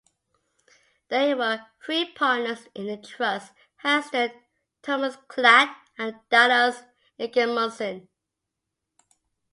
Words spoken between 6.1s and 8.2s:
Dallas Ingemunson.